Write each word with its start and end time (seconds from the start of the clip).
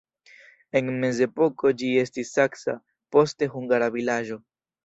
En 0.79 0.87
mezepoko 1.03 1.73
ĝi 1.81 1.91
estis 2.05 2.33
saksa, 2.39 2.77
poste 3.17 3.51
hungara 3.55 3.95
vilaĝo. 3.99 4.41